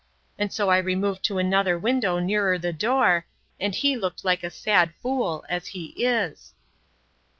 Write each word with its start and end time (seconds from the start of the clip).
and 0.39 0.51
so 0.51 0.69
I 0.69 0.79
removed 0.79 1.21
to 1.25 1.37
another 1.37 1.77
window 1.77 2.17
nearer 2.17 2.57
the 2.57 2.73
door, 2.73 3.27
and 3.59 3.75
he 3.75 3.95
looked 3.95 4.25
like 4.25 4.43
a 4.43 4.49
sad 4.49 4.95
fool, 4.95 5.45
as 5.47 5.67
he 5.67 5.89
is. 6.03 6.55